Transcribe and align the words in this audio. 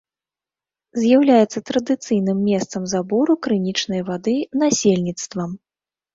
З'яўляецца 1.03 1.59
традыцыйным 1.69 2.39
месцам 2.49 2.89
забору 2.95 3.37
крынічнай 3.49 4.01
вады 4.09 4.35
насельніцтвам. 4.65 5.57